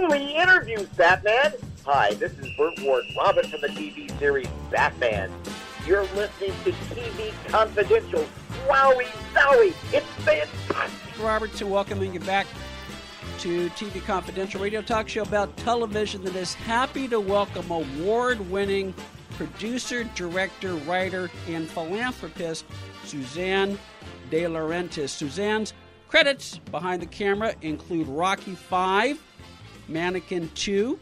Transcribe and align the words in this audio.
only 0.00 0.34
interviews, 0.34 0.86
Batman. 0.96 1.52
Hi, 1.84 2.14
this 2.14 2.32
is 2.38 2.48
Burt 2.56 2.72
Ward, 2.82 3.04
Robin 3.16 3.46
from 3.48 3.60
the 3.60 3.68
TV 3.68 4.18
series 4.18 4.48
Batman. 4.70 5.30
You're 5.86 6.04
listening 6.14 6.52
to 6.64 6.72
TV 6.72 7.32
Confidential. 7.48 8.26
Wowie 8.66 9.06
zowie, 9.34 9.74
it's 9.92 10.06
fantastic. 10.24 11.22
Robert, 11.22 11.52
to 11.54 11.66
welcoming 11.66 12.14
you 12.14 12.20
back 12.20 12.46
to 13.40 13.68
TV 13.70 14.02
Confidential 14.04 14.60
radio 14.60 14.80
talk 14.80 15.08
show 15.08 15.22
about 15.22 15.54
television 15.58 16.24
that 16.24 16.36
is 16.36 16.54
happy 16.54 17.06
to 17.08 17.20
welcome 17.20 17.70
award-winning 17.70 18.94
producer, 19.36 20.04
director, 20.14 20.74
writer, 20.76 21.30
and 21.48 21.68
philanthropist 21.68 22.64
Suzanne 23.04 23.78
De 24.30 24.44
Laurentiis. 24.44 25.10
Suzanne's 25.10 25.74
credits 26.08 26.58
behind 26.70 27.02
the 27.02 27.06
camera 27.06 27.54
include 27.62 28.06
Rocky 28.08 28.54
Five, 28.54 29.22
Mannequin 29.90 30.48
2, 30.54 30.98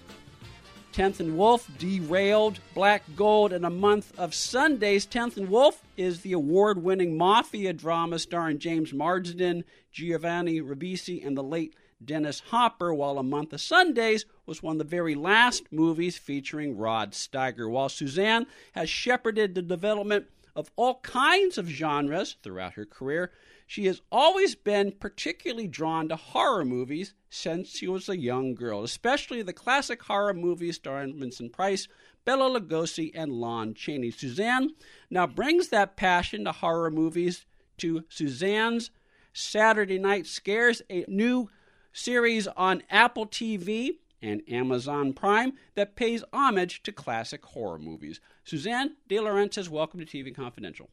10th 0.95 1.21
and 1.21 1.37
Wolf, 1.37 1.69
Derailed, 1.79 2.59
Black 2.75 3.03
Gold, 3.15 3.53
and 3.53 3.67
a 3.67 3.71
month 3.71 4.19
of 4.19 4.35
Sundays. 4.35 5.07
10th 5.07 5.37
and 5.37 5.51
Wolf 5.51 5.83
is 5.99 6.23
the 6.23 6.33
award 6.33 6.83
winning 6.83 7.17
mafia 7.17 7.75
drama 7.75 8.19
starring 8.19 8.59
James 8.59 8.95
Marsden, 8.95 9.65
Giovanni 9.93 10.63
Ribisi, 10.63 11.25
and 11.25 11.37
the 11.37 11.43
late 11.43 11.75
Dennis 12.03 12.41
Hopper, 12.49 12.95
while 12.95 13.19
A 13.19 13.23
Month 13.23 13.53
of 13.53 13.61
Sundays 13.61 14.25
was 14.47 14.63
one 14.63 14.77
of 14.77 14.79
the 14.79 14.85
very 14.85 15.15
last 15.15 15.71
movies 15.71 16.17
featuring 16.17 16.77
Rod 16.77 17.13
Steiger. 17.13 17.71
While 17.71 17.91
Suzanne 17.91 18.47
has 18.73 18.89
shepherded 18.89 19.55
the 19.55 19.63
development 19.63 20.27
of 20.57 20.71
all 20.77 21.01
kinds 21.01 21.59
of 21.59 21.69
genres 21.69 22.37
throughout 22.43 22.75
her 22.75 22.87
career, 22.87 23.33
she 23.69 23.85
has 23.85 24.01
always 24.11 24.55
been 24.55 24.91
particularly 24.93 25.69
drawn 25.69 26.09
to 26.09 26.17
horror 26.17 26.65
movies 26.65 27.13
since 27.29 27.69
she 27.69 27.87
was 27.87 28.09
a 28.09 28.17
young 28.17 28.55
girl, 28.55 28.83
especially 28.83 29.43
the 29.43 29.53
classic 29.53 30.03
horror 30.03 30.33
movies 30.33 30.77
starring 30.77 31.21
Vincent 31.21 31.53
Price, 31.53 31.87
Bela 32.25 32.59
Lugosi, 32.59 33.11
and 33.15 33.31
Lon 33.31 33.75
Chaney. 33.75 34.11
Suzanne 34.11 34.71
now 35.11 35.27
brings 35.27 35.69
that 35.69 35.99
passion 35.99 36.47
to 36.47 36.53
horror 36.53 36.91
movies 36.91 37.45
to 37.77 38.05
Suzanne's 38.09 38.91
Saturday 39.35 39.99
Night 39.99 40.27
Scares, 40.27 40.81
a 40.89 41.05
new 41.07 41.51
series 41.93 42.47
on 42.49 42.83
Apple 42.89 43.27
TV 43.27 43.99
and 44.23 44.41
Amazon 44.49 45.13
Prime 45.13 45.53
that 45.75 45.95
pays 45.95 46.25
homage 46.33 46.83
to 46.85 46.91
classic 46.91 47.45
horror 47.45 47.79
movies. 47.79 48.19
Suzanne 48.45 48.97
De 49.09 49.17
Laurentiis, 49.17 49.69
welcome 49.69 50.01
to 50.01 50.07
TV 50.07 50.35
Confidential. 50.35 50.89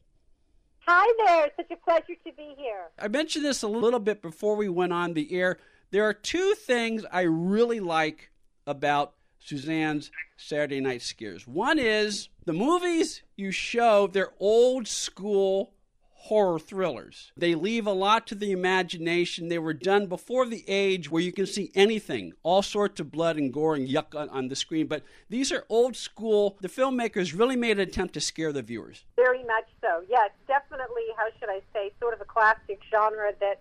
Hi 0.88 1.12
there. 1.26 1.46
It's 1.46 1.56
Such 1.56 1.70
a 1.72 1.84
pleasure 1.84 2.14
to 2.24 2.32
be 2.36 2.54
here. 2.56 2.90
I 2.96 3.08
mentioned 3.08 3.44
this 3.44 3.62
a 3.62 3.68
little 3.68 3.98
bit 3.98 4.22
before 4.22 4.54
we 4.54 4.68
went 4.68 4.92
on 4.92 5.14
the 5.14 5.34
air. 5.34 5.58
There 5.90 6.04
are 6.04 6.14
two 6.14 6.54
things 6.54 7.04
I 7.10 7.22
really 7.22 7.80
like 7.80 8.30
about 8.68 9.14
Suzanne's 9.40 10.12
Saturday 10.36 10.80
Night 10.80 11.02
Scares. 11.02 11.46
One 11.46 11.80
is 11.80 12.28
the 12.44 12.52
movies 12.52 13.22
you 13.34 13.50
show, 13.50 14.06
they're 14.06 14.32
old 14.38 14.86
school 14.86 15.72
horror 16.26 16.58
thrillers. 16.58 17.30
They 17.36 17.54
leave 17.54 17.86
a 17.86 17.92
lot 17.92 18.26
to 18.28 18.34
the 18.34 18.50
imagination. 18.50 19.48
They 19.48 19.58
were 19.58 19.72
done 19.72 20.06
before 20.06 20.46
the 20.46 20.64
age 20.66 21.10
where 21.10 21.22
you 21.22 21.32
can 21.32 21.46
see 21.46 21.70
anything, 21.74 22.32
all 22.42 22.62
sorts 22.62 23.00
of 23.00 23.12
blood 23.12 23.36
and 23.36 23.52
gore 23.52 23.76
and 23.76 23.88
yuck 23.88 24.18
on, 24.18 24.28
on, 24.30 24.48
the 24.48 24.56
screen. 24.56 24.88
But 24.88 25.04
these 25.30 25.52
are 25.52 25.64
old 25.68 25.96
school. 25.96 26.56
The 26.60 26.68
filmmakers 26.68 27.38
really 27.38 27.56
made 27.56 27.78
an 27.78 27.88
attempt 27.88 28.14
to 28.14 28.20
scare 28.20 28.52
the 28.52 28.62
viewers. 28.62 29.04
Very 29.14 29.44
much 29.44 29.68
so. 29.80 30.02
Yeah, 30.08 30.26
definitely, 30.48 31.04
how 31.16 31.26
should 31.38 31.48
I 31.48 31.60
say, 31.72 31.92
sort 32.00 32.14
of 32.14 32.20
a 32.20 32.24
classic 32.24 32.80
genre 32.90 33.32
that 33.40 33.60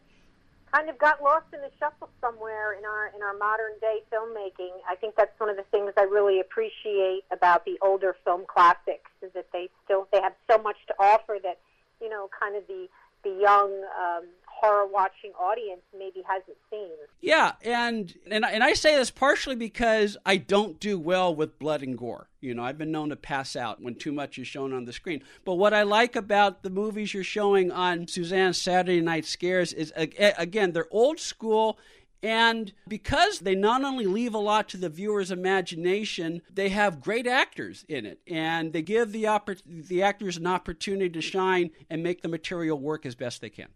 kind 0.73 0.89
of 0.89 0.97
got 0.97 1.21
lost 1.21 1.45
in 1.53 1.61
the 1.61 1.71
shuffle 1.79 2.09
somewhere 2.19 2.73
in 2.73 2.83
our 2.83 3.11
in 3.15 3.21
our 3.21 3.37
modern 3.37 3.71
day 3.79 3.99
filmmaking. 4.11 4.73
I 4.89 4.95
think 4.95 5.15
that's 5.15 5.39
one 5.39 5.49
of 5.49 5.55
the 5.55 5.63
things 5.71 5.93
I 5.97 6.03
really 6.03 6.39
appreciate 6.39 7.23
about 7.31 7.63
the 7.65 7.77
older 7.81 8.15
film 8.25 8.43
classics 8.47 9.11
is 9.21 9.31
that 9.33 9.47
they 9.53 9.69
still 9.83 10.07
they 10.11 10.21
have 10.21 10.33
so 10.49 10.57
much 10.57 10.77
to 10.87 10.95
offer 10.99 11.37
that 11.43 11.59
you 12.01 12.09
know, 12.09 12.29
kind 12.37 12.55
of 12.55 12.67
the 12.67 12.87
the 13.23 13.31
young 13.41 13.71
um, 13.99 14.25
horror 14.45 14.85
watching 14.85 15.31
audience 15.39 15.81
maybe 15.97 16.21
hasn't 16.27 16.57
seen. 16.69 16.91
Yeah, 17.21 17.53
and 17.63 18.13
and 18.29 18.45
and 18.45 18.63
I 18.63 18.73
say 18.73 18.95
this 18.95 19.11
partially 19.11 19.55
because 19.55 20.17
I 20.25 20.37
don't 20.37 20.79
do 20.79 20.97
well 20.97 21.35
with 21.35 21.59
blood 21.59 21.81
and 21.81 21.97
gore. 21.97 22.29
You 22.39 22.53
know, 22.53 22.63
I've 22.63 22.77
been 22.77 22.91
known 22.91 23.09
to 23.09 23.15
pass 23.15 23.55
out 23.55 23.81
when 23.81 23.95
too 23.95 24.11
much 24.11 24.37
is 24.37 24.47
shown 24.47 24.71
on 24.71 24.85
the 24.85 24.93
screen. 24.93 25.23
But 25.43 25.55
what 25.55 25.73
I 25.73 25.83
like 25.83 26.15
about 26.15 26.61
the 26.61 26.69
movies 26.69 27.13
you're 27.13 27.23
showing 27.23 27.71
on 27.71 28.07
Suzanne's 28.07 28.61
Saturday 28.61 29.01
Night 29.01 29.25
Scares 29.25 29.73
is 29.73 29.91
again 29.95 30.71
they're 30.71 30.87
old 30.91 31.19
school 31.19 31.79
and 32.25 32.73
because 32.87 33.41
they 33.41 33.53
not 33.53 33.83
only 33.83 34.07
leave 34.07 34.33
a 34.33 34.39
lot 34.39 34.67
to 34.69 34.77
the 34.77 34.89
viewer's 34.89 35.29
imagination, 35.29 36.41
they 36.51 36.69
have 36.69 36.99
great 36.99 37.27
actors 37.27 37.85
in 37.87 38.03
it. 38.07 38.19
And 38.25 38.73
they 38.73 38.81
give 38.81 39.11
the, 39.11 39.25
oppor- 39.25 39.61
the 39.67 40.01
actors 40.01 40.35
an 40.35 40.47
opportunity 40.47 41.11
to 41.11 41.21
shine 41.21 41.69
and 41.87 42.01
make 42.01 42.23
the 42.23 42.27
material 42.27 42.79
work 42.79 43.05
as 43.05 43.13
best 43.13 43.41
they 43.41 43.51
can. 43.51 43.67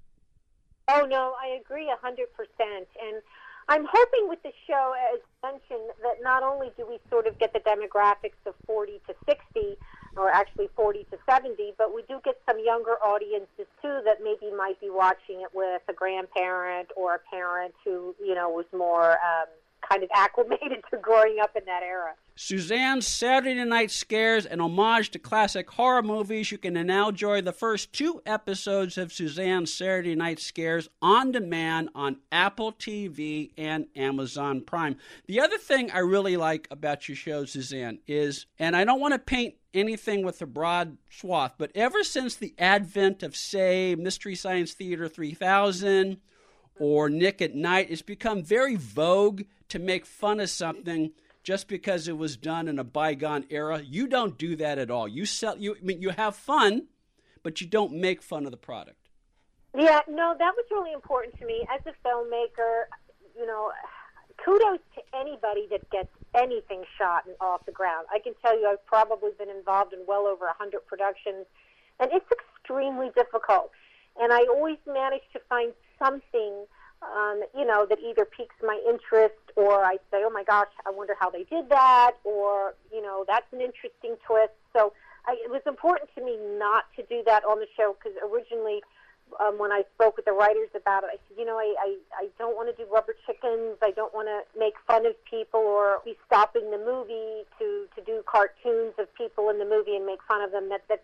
Oh, 0.88 1.06
no, 1.06 1.36
I 1.40 1.60
agree 1.62 1.94
100%. 2.04 2.26
And 2.60 3.22
I'm 3.68 3.86
hoping 3.88 4.28
with 4.28 4.42
the 4.42 4.52
show, 4.66 4.96
as 5.14 5.20
mentioned, 5.44 5.92
that 6.02 6.24
not 6.24 6.42
only 6.42 6.72
do 6.76 6.88
we 6.90 6.98
sort 7.12 7.28
of 7.28 7.38
get 7.38 7.54
the 7.54 7.60
demographics 7.60 8.48
of 8.48 8.56
40 8.66 9.00
to 9.06 9.14
60, 9.28 9.78
or 10.20 10.30
actually 10.30 10.70
40 10.76 11.06
to 11.12 11.18
70, 11.28 11.74
but 11.78 11.96
we 11.96 12.04
do 12.04 12.20
get 12.26 12.36
some 12.48 12.60
younger 12.60 13.02
audiences 13.02 13.68
too 13.82 14.02
that 14.04 14.18
maybe 14.22 14.54
might 14.54 14.80
be 14.82 14.90
watching 14.90 15.42
it 15.42 15.50
with 15.54 15.82
a 15.88 15.94
grandparent 15.94 16.90
or 16.98 17.16
a 17.16 17.20
parent 17.32 17.74
who, 17.86 18.14
you 18.22 18.36
know, 18.36 18.50
was 18.50 18.66
more 18.74 19.14
um, 19.14 19.48
kind 19.90 20.04
of 20.04 20.10
acclimated 20.14 20.84
to 20.92 20.98
growing 20.98 21.38
up 21.42 21.56
in 21.56 21.64
that 21.66 21.84
era. 21.84 22.14
Suzanne's 22.36 23.06
Saturday 23.06 23.64
Night 23.66 23.92
Scares, 23.92 24.46
an 24.46 24.62
homage 24.62 25.12
to 25.12 25.20
classic 25.20 25.70
horror 25.72 26.02
movies. 26.02 26.52
You 26.52 26.58
can 26.58 26.74
now 26.74 27.10
enjoy 27.10 27.42
the 27.42 27.52
first 27.52 27.92
two 27.92 28.22
episodes 28.26 28.98
of 28.98 29.12
Suzanne's 29.12 29.74
Saturday 29.74 30.16
Night 30.16 30.40
Scares 30.40 30.88
on 31.02 31.34
demand 31.34 31.90
on 31.94 32.18
Apple 32.32 32.72
TV 32.72 33.52
and 33.58 33.88
Amazon 33.96 34.62
Prime. 34.62 34.96
The 35.28 35.42
other 35.42 35.58
thing 35.58 35.92
I 35.92 36.00
really 36.00 36.38
like 36.38 36.68
about 36.72 37.10
your 37.10 37.18
show, 37.18 37.44
Suzanne, 37.44 38.00
is, 38.08 38.46
and 38.58 38.76
I 38.76 38.86
don't 38.86 39.02
want 39.02 39.14
to 39.14 39.20
paint 39.20 39.56
anything 39.74 40.24
with 40.24 40.42
a 40.42 40.46
broad 40.46 40.98
swath, 41.10 41.56
but 41.58 41.72
ever 41.76 42.04
since 42.04 42.36
the 42.36 42.56
advent 42.58 43.22
of, 43.22 43.36
say, 43.36 43.96
Mystery 43.96 44.36
Science 44.36 44.74
Theater 44.74 45.10
3000 45.10 46.18
or 46.80 47.10
Nick 47.10 47.42
at 47.42 47.56
Night, 47.56 47.88
it's 47.90 48.02
become 48.02 48.44
very 48.44 48.76
vogue 48.76 49.44
to 49.70 49.80
make 49.80 50.06
fun 50.06 50.40
of 50.40 50.50
something 50.50 51.12
just 51.44 51.68
because 51.68 52.08
it 52.08 52.18
was 52.18 52.38
done 52.38 52.68
in 52.68 52.80
a 52.80 52.84
bygone 52.84 53.46
era. 53.50 53.82
You 53.82 54.08
don't 54.08 54.38
do 54.38 54.56
that 54.58 54.78
at 54.78 54.92
all. 54.92 55.08
You 55.08 55.26
sell 55.26 55.58
you 55.58 55.76
I 55.76 55.84
mean 55.84 56.02
you 56.02 56.10
have 56.10 56.36
fun, 56.36 56.88
but 57.44 57.62
you 57.62 57.68
don't 57.68 57.94
make 57.94 58.22
fun 58.22 58.46
of 58.46 58.52
the 58.52 58.58
product. 58.58 59.10
Yeah, 59.78 60.02
no, 60.08 60.36
that 60.38 60.54
was 60.56 60.66
really 60.72 60.94
important 60.94 61.38
to 61.40 61.46
me 61.46 61.66
as 61.74 61.82
a 61.86 62.08
filmmaker. 62.08 62.86
You 63.38 63.46
know, 63.46 63.72
kudos 64.44 64.80
to 64.96 65.02
anybody 65.18 65.68
that 65.72 65.90
gets 65.90 66.10
anything 66.36 66.84
shot 66.98 67.26
and 67.26 67.36
off 67.40 67.66
the 67.66 67.72
ground. 67.72 68.08
I 68.12 68.20
can 68.20 68.34
tell 68.42 68.60
you, 68.60 68.68
I've 68.68 68.86
probably 68.86 69.32
been 69.38 69.50
involved 69.50 69.94
in 69.94 70.00
well 70.08 70.26
over 70.26 70.46
a 70.46 70.54
hundred 70.54 70.86
productions, 70.88 71.46
and 72.00 72.12
it's 72.12 72.26
extremely 72.32 73.10
difficult. 73.16 73.72
And 74.20 74.34
I 74.34 74.46
always 74.50 74.78
manage 74.86 75.24
to 75.34 75.40
find 75.48 75.72
something 76.02 76.66
um, 77.02 77.42
you 77.58 77.66
know, 77.66 77.86
that 77.90 78.00
either 78.00 78.26
piques 78.26 78.56
my 78.62 78.80
interest 78.88 79.40
or 79.56 79.84
I 79.84 79.96
say, 80.12 80.24
oh 80.26 80.30
my 80.30 80.44
gosh, 80.44 80.72
I 80.86 80.92
wonder 80.92 81.16
how 81.20 81.30
they 81.30 81.44
did 81.44 81.70
that, 81.70 82.14
or, 82.24 82.76
you 82.92 83.02
know, 83.02 83.26
that's 83.28 83.52
an 83.54 83.62
interesting 83.62 84.16
twist. 84.26 84.54
So 84.74 84.94
I, 85.26 85.38
it 85.44 85.50
was 85.50 85.62
important 85.66 86.10
to 86.16 86.24
me 86.24 86.38
not 86.58 86.86
to 86.98 87.04
do 87.04 87.24
that 87.26 87.44
on 87.46 87.60
the 87.60 87.68
show 87.78 87.96
because 87.96 88.18
originally 88.20 88.82
um, 89.40 89.60
when 89.60 89.72
I 89.72 89.84
spoke 89.96 90.18
with 90.18 90.26
the 90.26 90.34
writers 90.34 90.70
about 90.76 91.04
it, 91.04 91.12
I 91.14 91.18
said, 91.28 91.38
you 91.38 91.46
know, 91.46 91.58
I, 91.58 91.74
I, 91.80 92.26
I 92.26 92.28
don't 92.38 92.56
want 92.56 92.76
to 92.76 92.76
do 92.76 92.90
rubber 92.92 93.16
chickens. 93.26 93.78
I 93.82 93.92
don't 93.92 94.14
want 94.14 94.28
to 94.28 94.42
make 94.60 94.74
fun 94.88 95.06
of 95.06 95.14
people 95.24 95.62
or 95.62 96.02
be 96.04 96.18
stopping 96.26 96.72
the 96.72 96.80
movie 96.80 97.46
to, 97.60 97.86
to 97.96 98.02
do 98.06 98.24
cartoons 98.26 98.94
of 98.98 99.08
people 99.16 99.50
in 99.50 99.60
the 99.60 99.70
movie 99.70 99.96
and 99.96 100.06
make 100.06 100.20
fun 100.28 100.42
of 100.42 100.52
them. 100.52 100.70
That, 100.70 100.82
of 100.90 101.00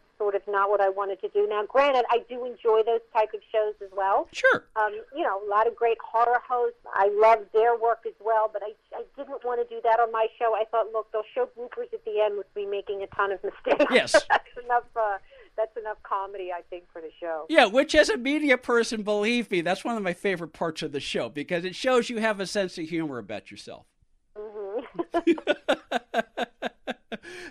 not 0.55 0.69
what 0.69 0.79
I 0.79 0.87
wanted 0.87 1.19
to 1.19 1.29
do. 1.29 1.45
Now, 1.47 1.63
granted, 1.67 2.05
I 2.09 2.19
do 2.29 2.45
enjoy 2.45 2.81
those 2.85 3.03
type 3.11 3.33
of 3.33 3.41
shows 3.51 3.75
as 3.83 3.91
well. 3.91 4.29
Sure. 4.31 4.63
Um, 4.79 4.93
you 5.15 5.23
know, 5.23 5.41
a 5.45 5.49
lot 5.49 5.67
of 5.67 5.75
great 5.75 5.97
horror 5.99 6.39
hosts. 6.47 6.79
I 6.95 7.11
love 7.11 7.39
their 7.53 7.77
work 7.77 8.07
as 8.07 8.15
well, 8.23 8.49
but 8.51 8.63
I, 8.63 8.71
I 8.95 9.03
didn't 9.17 9.43
want 9.43 9.59
to 9.59 9.75
do 9.75 9.81
that 9.83 9.99
on 9.99 10.11
my 10.13 10.27
show. 10.39 10.55
I 10.55 10.63
thought, 10.71 10.87
look, 10.93 11.11
they'll 11.11 11.27
show 11.35 11.49
bloopers 11.57 11.93
at 11.93 12.05
the 12.05 12.21
end 12.23 12.37
with 12.37 12.47
me 12.55 12.65
making 12.65 13.03
a 13.03 13.07
ton 13.07 13.33
of 13.33 13.43
mistakes. 13.43 13.85
Yes. 13.91 14.13
that's 14.29 14.47
enough. 14.63 14.85
Uh, 14.95 15.17
that's 15.57 15.75
enough 15.77 15.97
comedy, 16.03 16.51
I 16.51 16.61
think, 16.69 16.85
for 16.91 17.01
the 17.01 17.09
show. 17.19 17.45
Yeah, 17.49 17.65
which 17.65 17.95
as 17.95 18.09
a 18.09 18.17
media 18.17 18.57
person, 18.57 19.03
believe 19.03 19.49
me, 19.51 19.61
that's 19.61 19.85
one 19.85 19.95
of 19.95 20.03
my 20.03 20.13
favorite 20.13 20.53
parts 20.53 20.81
of 20.81 20.91
the 20.91 20.99
show 20.99 21.29
because 21.29 21.63
it 21.63 21.75
shows 21.75 22.09
you 22.09 22.17
have 22.17 22.39
a 22.39 22.47
sense 22.47 22.77
of 22.77 22.89
humor 22.89 23.19
about 23.19 23.51
yourself. 23.51 23.85
Mm-hmm. 24.37 26.43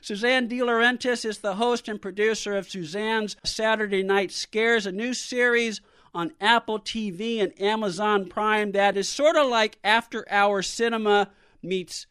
Suzanne 0.04 0.48
De 0.48 0.58
Laurentiis 0.58 1.24
is 1.24 1.38
the 1.38 1.54
host 1.54 1.88
and 1.88 1.98
producer 1.98 2.54
of 2.54 2.68
Suzanne's 2.68 3.38
Saturday 3.42 4.02
Night 4.02 4.30
Scares, 4.30 4.84
a 4.84 4.92
new 4.92 5.14
series 5.14 5.80
on 6.12 6.32
Apple 6.42 6.78
TV 6.78 7.42
and 7.42 7.58
Amazon 7.58 8.26
Prime 8.26 8.72
that 8.72 8.98
is 8.98 9.08
sort 9.08 9.34
of 9.34 9.48
like 9.48 9.78
after 9.82 10.30
hour 10.30 10.60
cinema 10.60 11.30
meets 11.62 12.06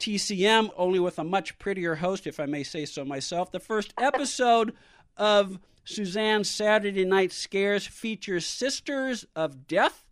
TCM, 0.00 0.70
only 0.78 0.98
with 0.98 1.18
a 1.18 1.24
much 1.24 1.58
prettier 1.58 1.96
host, 1.96 2.26
if 2.26 2.40
I 2.40 2.46
may 2.46 2.62
say 2.62 2.86
so 2.86 3.04
myself. 3.04 3.52
The 3.52 3.60
first 3.60 3.92
episode 3.98 4.72
of 5.18 5.58
Suzanne's 5.84 6.50
Saturday 6.50 7.04
Night 7.04 7.32
Scares 7.32 7.86
features 7.86 8.46
Sisters 8.46 9.26
of 9.36 9.68
Death, 9.68 10.06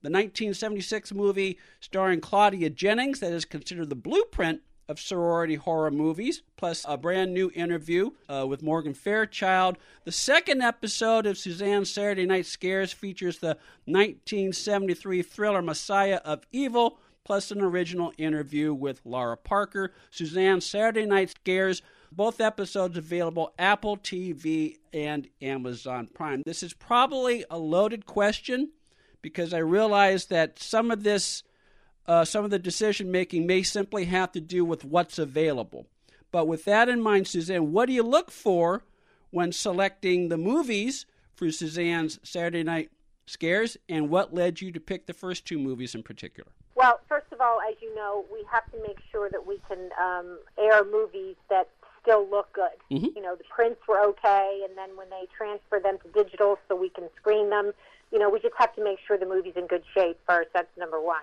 the 0.00 0.10
1976 0.10 1.12
movie 1.12 1.58
starring 1.80 2.20
Claudia 2.20 2.70
Jennings, 2.70 3.18
that 3.18 3.32
is 3.32 3.44
considered 3.44 3.90
the 3.90 3.96
blueprint 3.96 4.60
of 4.88 5.00
sorority 5.00 5.54
horror 5.54 5.90
movies, 5.90 6.42
plus 6.56 6.84
a 6.88 6.96
brand 6.96 7.32
new 7.32 7.50
interview 7.54 8.10
uh, 8.28 8.46
with 8.46 8.62
Morgan 8.62 8.94
Fairchild. 8.94 9.78
The 10.04 10.12
second 10.12 10.62
episode 10.62 11.26
of 11.26 11.38
Suzanne's 11.38 11.90
Saturday 11.90 12.26
Night 12.26 12.46
Scares 12.46 12.92
features 12.92 13.38
the 13.38 13.56
1973 13.86 15.22
thriller 15.22 15.62
Messiah 15.62 16.20
of 16.24 16.46
Evil, 16.52 16.98
plus 17.24 17.50
an 17.50 17.60
original 17.60 18.12
interview 18.18 18.74
with 18.74 19.00
Lara 19.04 19.36
Parker. 19.36 19.92
Suzanne's 20.10 20.66
Saturday 20.66 21.06
Night 21.06 21.30
Scares, 21.30 21.82
both 22.10 22.40
episodes 22.40 22.96
available 22.96 23.52
Apple 23.58 23.96
TV 23.96 24.78
and 24.92 25.28
Amazon 25.40 26.08
Prime. 26.12 26.42
This 26.44 26.62
is 26.62 26.74
probably 26.74 27.44
a 27.50 27.58
loaded 27.58 28.06
question 28.06 28.70
because 29.22 29.54
I 29.54 29.58
realize 29.58 30.26
that 30.26 30.58
some 30.58 30.90
of 30.90 31.04
this, 31.04 31.42
uh, 32.06 32.24
some 32.24 32.44
of 32.44 32.50
the 32.50 32.58
decision 32.58 33.10
making 33.10 33.46
may 33.46 33.62
simply 33.62 34.06
have 34.06 34.32
to 34.32 34.40
do 34.40 34.64
with 34.64 34.84
what's 34.84 35.18
available. 35.18 35.86
But 36.30 36.46
with 36.46 36.64
that 36.64 36.88
in 36.88 37.00
mind, 37.00 37.28
Suzanne, 37.28 37.72
what 37.72 37.86
do 37.86 37.92
you 37.92 38.02
look 38.02 38.30
for 38.30 38.82
when 39.30 39.52
selecting 39.52 40.28
the 40.28 40.38
movies 40.38 41.06
for 41.34 41.50
Suzanne's 41.50 42.18
Saturday 42.22 42.62
Night 42.62 42.90
Scares, 43.26 43.76
and 43.88 44.10
what 44.10 44.34
led 44.34 44.60
you 44.60 44.72
to 44.72 44.80
pick 44.80 45.06
the 45.06 45.14
first 45.14 45.46
two 45.46 45.58
movies 45.58 45.94
in 45.94 46.02
particular? 46.02 46.50
Well, 46.74 47.00
first 47.08 47.26
of 47.32 47.40
all, 47.40 47.58
as 47.68 47.76
you 47.80 47.94
know, 47.94 48.24
we 48.32 48.44
have 48.50 48.70
to 48.72 48.78
make 48.86 48.98
sure 49.10 49.30
that 49.30 49.46
we 49.46 49.60
can 49.68 49.90
um, 50.00 50.38
air 50.58 50.84
movies 50.84 51.36
that 51.48 51.68
still 52.00 52.28
look 52.28 52.52
good. 52.52 52.70
Mm-hmm. 52.90 53.16
You 53.16 53.22
know, 53.22 53.36
the 53.36 53.44
prints 53.44 53.80
were 53.86 54.00
okay, 54.00 54.62
and 54.68 54.76
then 54.76 54.96
when 54.96 55.08
they 55.10 55.26
transfer 55.36 55.78
them 55.78 55.98
to 56.02 56.24
digital 56.24 56.58
so 56.68 56.74
we 56.74 56.88
can 56.88 57.08
screen 57.16 57.50
them, 57.50 57.72
you 58.10 58.18
know, 58.18 58.28
we 58.28 58.40
just 58.40 58.54
have 58.58 58.74
to 58.74 58.84
make 58.84 58.98
sure 59.06 59.16
the 59.16 59.26
movie's 59.26 59.56
in 59.56 59.66
good 59.66 59.84
shape 59.94 60.18
first. 60.26 60.50
That's 60.52 60.68
number 60.76 61.00
one. 61.00 61.22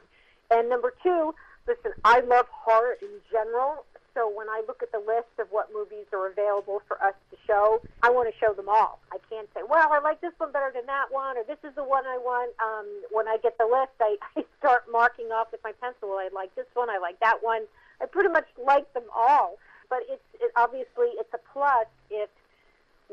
And 0.52 0.70
number 0.70 0.94
two, 1.04 1.36
listen, 1.68 1.92
I 2.04 2.22
love 2.22 2.48
horror 2.52 2.98
in 3.02 3.22
general. 3.32 3.86
So 4.16 4.28
when 4.28 4.50
I 4.50 4.62
look 4.68 4.82
at 4.82 4.92
the 4.92 5.00
list 5.00 5.32
of 5.40 5.48
what 5.52 5.70
movies 5.72 6.06
are 6.12 6.28
available 6.28 6.82
for 6.88 7.02
us 7.02 7.14
to 7.32 7.38
show, 7.46 7.82
I 8.02 8.10
want 8.10 8.28
to 8.28 8.36
show 8.40 8.54
them 8.54 8.68
all. 8.68 9.00
I 9.14 9.18
can't 9.30 9.48
say, 9.54 9.62
well, 9.68 9.88
I 9.94 10.00
like 10.00 10.20
this 10.20 10.34
one 10.38 10.52
better 10.52 10.72
than 10.74 10.86
that 10.88 11.06
one, 11.12 11.38
or 11.38 11.44
this 11.48 11.60
is 11.64 11.76
the 11.76 11.84
one 11.84 12.06
I 12.06 12.18
want. 12.18 12.52
Um, 12.60 12.88
when 13.12 13.28
I 13.28 13.38
get 13.38 13.58
the 13.58 13.66
list, 13.66 13.94
I, 14.02 14.18
I 14.38 14.44
start 14.58 14.86
marking 14.92 15.28
off 15.28 15.52
with 15.52 15.62
my 15.64 15.72
pencil. 15.80 16.18
I 16.18 16.30
like 16.34 16.54
this 16.56 16.66
one. 16.74 16.90
I 16.90 16.98
like 16.98 17.20
that 17.22 17.38
one. 17.42 17.64
I 18.02 18.06
pretty 18.06 18.30
much 18.30 18.48
like 18.58 18.92
them 18.94 19.06
all. 19.16 19.58
But 19.90 20.00
it's 20.10 20.24
it, 20.42 20.52
obviously 20.56 21.18
it's 21.18 21.34
a 21.34 21.40
plus 21.54 21.88
if 22.10 22.30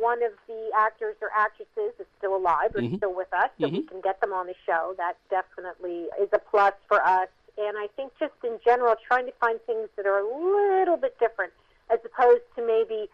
one 0.07 0.23
of 0.23 0.31
the 0.47 0.71
actors 0.87 1.17
or 1.21 1.31
actresses 1.35 1.93
is 1.99 2.07
still 2.19 2.37
alive 2.37 2.71
or 2.77 2.81
Mhm. 2.81 2.97
still 2.99 3.13
with 3.13 3.33
us, 3.35 3.51
so 3.59 3.67
we 3.67 3.79
Mhm. 3.79 3.89
can 3.89 4.01
get 4.03 4.21
them 4.21 4.33
on 4.33 4.47
the 4.47 4.55
show. 4.65 4.95
That 4.97 5.17
definitely 5.31 5.99
is 6.25 6.29
a 6.33 6.39
plus 6.39 6.75
for 6.87 7.01
us. 7.05 7.29
And 7.59 7.77
I 7.77 7.89
think 7.97 8.17
just 8.17 8.39
in 8.45 8.61
general, 8.65 8.95
trying 9.09 9.27
to 9.27 9.33
find 9.33 9.61
things 9.63 9.89
that 9.97 10.07
are 10.07 10.19
a 10.19 10.29
little 10.29 10.97
bit 10.97 11.19
different, 11.19 11.53
as 11.91 11.99
opposed 12.05 12.45
to 12.55 12.63
maybe, 12.63 13.11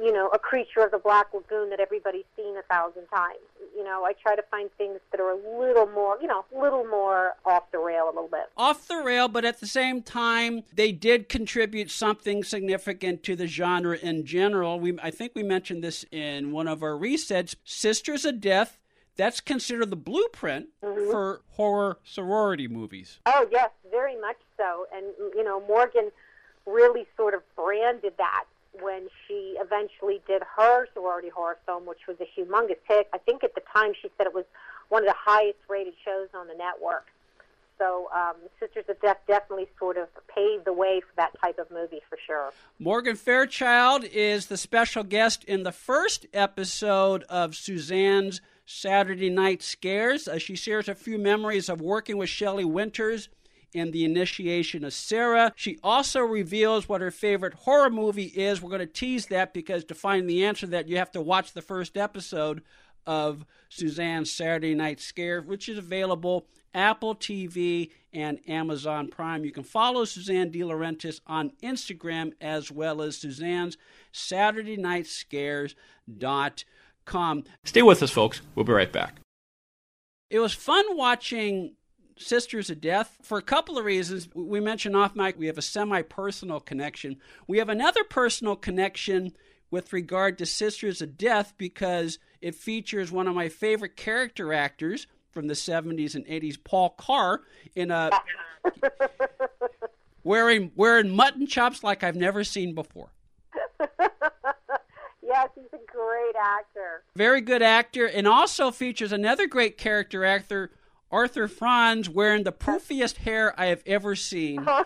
you 0.00 0.12
know, 0.12 0.28
a 0.28 0.38
creature 0.38 0.80
of 0.80 0.90
the 0.90 0.98
Black 0.98 1.26
Lagoon 1.32 1.70
that 1.70 1.80
everybody's 1.80 2.24
seen 2.36 2.56
a 2.56 2.62
thousand 2.62 3.06
times. 3.06 3.38
You 3.76 3.84
know, 3.84 4.04
I 4.04 4.12
try 4.14 4.34
to 4.34 4.42
find 4.50 4.70
things 4.76 4.98
that 5.10 5.20
are 5.20 5.30
a 5.30 5.58
little 5.60 5.86
more, 5.86 6.18
you 6.20 6.26
know, 6.26 6.44
a 6.54 6.60
little 6.60 6.84
more 6.84 7.34
off 7.44 7.70
the 7.70 7.78
rail 7.78 8.06
a 8.06 8.12
little 8.12 8.28
bit. 8.28 8.50
off 8.56 8.88
the 8.88 8.96
rail, 8.96 9.28
but 9.28 9.44
at 9.44 9.60
the 9.60 9.66
same 9.66 10.02
time, 10.02 10.64
they 10.74 10.92
did 10.92 11.28
contribute 11.28 11.90
something 11.90 12.42
significant 12.42 13.22
to 13.24 13.36
the 13.36 13.46
genre 13.46 13.96
in 13.96 14.24
general. 14.24 14.80
We, 14.80 14.98
I 15.02 15.10
think 15.10 15.32
we 15.34 15.42
mentioned 15.42 15.84
this 15.84 16.04
in 16.10 16.52
one 16.52 16.66
of 16.66 16.82
our 16.82 16.92
resets. 16.92 17.54
Sisters 17.64 18.24
of 18.24 18.40
Death, 18.40 18.78
that's 19.16 19.40
considered 19.40 19.90
the 19.90 19.96
blueprint 19.96 20.68
mm-hmm. 20.82 21.10
for 21.10 21.42
horror 21.50 21.98
sorority 22.04 22.68
movies. 22.68 23.18
Oh 23.26 23.46
yes, 23.52 23.70
very 23.90 24.18
much 24.20 24.38
so. 24.56 24.86
And 24.94 25.06
you 25.34 25.44
know, 25.44 25.60
Morgan 25.66 26.10
really 26.66 27.06
sort 27.16 27.34
of 27.34 27.42
branded 27.54 28.14
that 28.18 28.44
when 28.80 29.08
she 29.26 29.56
eventually 29.58 30.20
did 30.26 30.42
her 30.56 30.86
sorority 30.94 31.28
horror 31.28 31.58
film, 31.66 31.86
which 31.86 32.06
was 32.06 32.16
a 32.20 32.40
humongous 32.40 32.78
hit. 32.88 33.08
I 33.12 33.18
think 33.18 33.42
at 33.44 33.54
the 33.54 33.62
time 33.72 33.92
she 34.00 34.10
said 34.16 34.26
it 34.26 34.34
was 34.34 34.44
one 34.88 35.02
of 35.02 35.08
the 35.08 35.16
highest 35.16 35.58
rated 35.68 35.94
shows 36.04 36.28
on 36.34 36.46
the 36.46 36.54
network. 36.54 37.06
So 37.78 38.10
um, 38.14 38.36
Sisters 38.60 38.84
of 38.88 39.00
Death 39.00 39.16
definitely 39.26 39.66
sort 39.78 39.96
of 39.96 40.08
paved 40.28 40.66
the 40.66 40.72
way 40.72 41.00
for 41.00 41.14
that 41.16 41.32
type 41.40 41.58
of 41.58 41.70
movie 41.70 42.02
for 42.10 42.18
sure. 42.26 42.52
Morgan 42.78 43.16
Fairchild 43.16 44.04
is 44.04 44.46
the 44.46 44.58
special 44.58 45.02
guest 45.02 45.44
in 45.44 45.62
the 45.62 45.72
first 45.72 46.26
episode 46.34 47.24
of 47.30 47.56
Suzanne's 47.56 48.42
Saturday 48.66 49.30
Night 49.30 49.62
Scares. 49.62 50.28
Uh, 50.28 50.38
she 50.38 50.54
shares 50.54 50.88
a 50.88 50.94
few 50.94 51.18
memories 51.18 51.70
of 51.70 51.80
working 51.80 52.18
with 52.18 52.28
Shelley 52.28 52.66
Winters 52.66 53.30
in 53.72 53.90
the 53.90 54.04
initiation 54.04 54.84
of 54.84 54.92
Sarah. 54.92 55.52
She 55.56 55.78
also 55.82 56.20
reveals 56.20 56.88
what 56.88 57.00
her 57.00 57.10
favorite 57.10 57.54
horror 57.54 57.90
movie 57.90 58.32
is. 58.34 58.60
We're 58.60 58.70
going 58.70 58.80
to 58.80 58.86
tease 58.86 59.26
that 59.26 59.54
because 59.54 59.84
to 59.84 59.94
find 59.94 60.28
the 60.28 60.44
answer 60.44 60.66
to 60.66 60.72
that, 60.72 60.88
you 60.88 60.96
have 60.96 61.12
to 61.12 61.20
watch 61.20 61.52
the 61.52 61.62
first 61.62 61.96
episode 61.96 62.62
of 63.06 63.44
Suzanne's 63.68 64.30
Saturday 64.30 64.74
Night 64.74 65.00
Scare, 65.00 65.40
which 65.40 65.68
is 65.68 65.78
available 65.78 66.46
Apple 66.74 67.14
TV 67.14 67.90
and 68.12 68.38
Amazon 68.46 69.08
Prime. 69.08 69.44
You 69.44 69.52
can 69.52 69.64
follow 69.64 70.04
Suzanne 70.04 70.50
De 70.50 70.60
Laurentiis 70.60 71.20
on 71.26 71.52
Instagram 71.62 72.32
as 72.40 72.70
well 72.70 73.02
as 73.02 73.16
Suzanne's 73.16 73.76
Saturday 74.12 74.76
Night 74.76 75.06
Scares 75.06 75.74
dot 76.18 76.64
com. 77.06 77.44
Stay 77.64 77.82
with 77.82 78.02
us, 78.02 78.10
folks. 78.10 78.42
We'll 78.54 78.64
be 78.64 78.72
right 78.72 78.92
back. 78.92 79.16
It 80.28 80.38
was 80.38 80.52
fun 80.52 80.96
watching 80.96 81.74
Sisters 82.20 82.70
of 82.70 82.80
Death 82.80 83.16
for 83.22 83.38
a 83.38 83.42
couple 83.42 83.78
of 83.78 83.84
reasons. 83.84 84.28
We 84.34 84.60
mentioned 84.60 84.96
off 84.96 85.16
mic 85.16 85.38
we 85.38 85.46
have 85.46 85.58
a 85.58 85.62
semi 85.62 86.02
personal 86.02 86.60
connection. 86.60 87.16
We 87.46 87.58
have 87.58 87.68
another 87.68 88.04
personal 88.04 88.56
connection 88.56 89.32
with 89.70 89.92
regard 89.92 90.38
to 90.38 90.46
Sisters 90.46 91.00
of 91.00 91.16
Death 91.16 91.54
because 91.56 92.18
it 92.40 92.54
features 92.54 93.10
one 93.10 93.26
of 93.26 93.34
my 93.34 93.48
favorite 93.48 93.96
character 93.96 94.52
actors 94.52 95.06
from 95.30 95.46
the 95.46 95.54
70s 95.54 96.14
and 96.14 96.26
80s, 96.26 96.56
Paul 96.62 96.90
Carr, 96.90 97.42
in 97.74 97.90
a 97.90 98.10
wearing 100.24 100.72
wearing 100.74 101.14
mutton 101.14 101.46
chops 101.46 101.82
like 101.84 102.02
I've 102.02 102.16
never 102.16 102.44
seen 102.44 102.74
before. 102.74 103.12
yes, 105.22 105.48
he's 105.54 105.72
a 105.72 105.92
great 105.92 106.34
actor. 106.36 107.04
Very 107.14 107.40
good 107.40 107.62
actor, 107.62 108.06
and 108.06 108.26
also 108.26 108.70
features 108.70 109.12
another 109.12 109.46
great 109.46 109.78
character 109.78 110.24
actor, 110.24 110.70
Arthur 111.10 111.48
Franz, 111.48 112.08
wearing 112.08 112.44
the 112.44 112.52
poofiest 112.52 113.18
hair 113.18 113.58
I 113.58 113.66
have 113.66 113.82
ever 113.86 114.14
seen. 114.14 114.66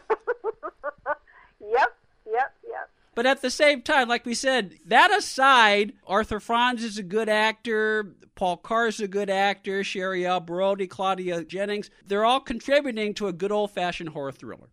Yep, 1.67 1.97
yep, 2.27 2.55
yep. 2.69 2.91
But 3.15 3.27
at 3.27 3.41
the 3.41 3.51
same 3.51 3.83
time, 3.83 4.09
like 4.09 4.27
we 4.27 4.35
said, 4.35 4.75
that 4.87 5.11
aside, 5.17 5.95
Arthur 6.07 6.41
Franz 6.41 6.83
is 6.85 6.99
a 6.99 7.03
good 7.03 7.29
actor. 7.29 8.15
Paul 8.35 8.57
Carr 8.57 8.89
is 8.89 9.01
a 9.01 9.09
good 9.09 9.31
actor. 9.31 9.85
Sherry 9.85 10.27
L. 10.27 10.41
Brody, 10.41 10.87
Claudia 10.87 11.45
Jennings. 11.45 11.91
They're 12.07 12.25
all 12.25 12.41
contributing 12.41 13.15
to 13.15 13.29
a 13.29 13.33
good 13.33 13.53
old 13.53 13.71
fashioned 13.71 14.11
horror 14.11 14.33
thriller. 14.33 14.69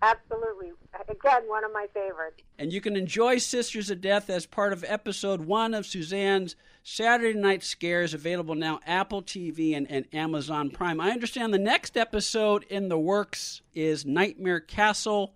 Absolutely. 0.00 0.72
Again, 1.08 1.42
one 1.46 1.64
of 1.64 1.72
my 1.72 1.86
favorites. 1.92 2.42
And 2.58 2.72
you 2.72 2.80
can 2.80 2.96
enjoy 2.96 3.38
Sisters 3.38 3.90
of 3.90 4.00
Death 4.00 4.30
as 4.30 4.46
part 4.46 4.72
of 4.72 4.84
episode 4.86 5.42
one 5.42 5.74
of 5.74 5.86
Suzanne's 5.86 6.54
Saturday 6.82 7.38
Night 7.38 7.62
Scares, 7.62 8.14
available 8.14 8.54
now 8.54 8.80
Apple 8.86 9.22
TV 9.22 9.76
and, 9.76 9.90
and 9.90 10.06
Amazon 10.12 10.70
Prime. 10.70 11.00
I 11.00 11.10
understand 11.10 11.52
the 11.52 11.58
next 11.58 11.96
episode 11.96 12.64
in 12.70 12.88
the 12.88 12.98
works 12.98 13.62
is 13.74 14.06
Nightmare 14.06 14.60
Castle 14.60 15.34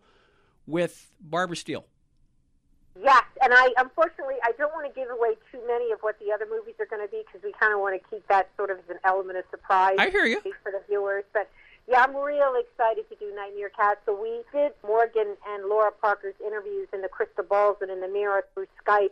with 0.66 1.10
Barbara 1.20 1.56
Steele. 1.56 1.84
Yes, 3.00 3.24
and 3.42 3.52
I 3.54 3.72
unfortunately 3.78 4.36
I 4.44 4.52
don't 4.58 4.72
want 4.72 4.86
to 4.86 5.00
give 5.00 5.08
away 5.10 5.34
too 5.50 5.60
many 5.66 5.92
of 5.92 6.00
what 6.00 6.18
the 6.18 6.30
other 6.32 6.46
movies 6.48 6.74
are 6.78 6.86
going 6.86 7.04
to 7.04 7.10
be 7.10 7.22
because 7.26 7.42
we 7.42 7.52
kind 7.58 7.72
of 7.72 7.80
want 7.80 8.00
to 8.00 8.08
keep 8.10 8.26
that 8.28 8.50
sort 8.56 8.70
of 8.70 8.78
as 8.78 8.90
an 8.90 8.98
element 9.04 9.38
of 9.38 9.44
surprise. 9.50 9.96
I 9.98 10.10
hear 10.10 10.26
you. 10.26 10.40
for 10.62 10.70
the 10.70 10.82
viewers, 10.88 11.24
but 11.32 11.50
yeah, 11.88 12.04
I'm 12.06 12.16
real 12.16 12.54
excited 12.54 13.08
to 13.08 13.16
do 13.16 13.34
Nightmare 13.34 13.70
Castle. 13.70 14.20
We 14.20 14.42
did 14.52 14.72
Morgan 14.86 15.36
and 15.48 15.68
Lara 15.68 15.92
Parker's 15.92 16.34
interviews 16.44 16.88
in 16.92 17.02
the 17.02 17.08
crystal 17.08 17.44
balls 17.44 17.78
and 17.80 17.90
in 17.90 18.00
the 18.00 18.08
mirror 18.08 18.44
through 18.54 18.66
Skype 18.84 19.10